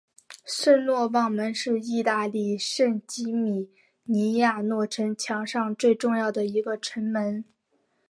[0.47, 3.69] 圣若望门是意大利圣吉米
[4.05, 7.45] 尼亚诺城墙上最重要的一个城门。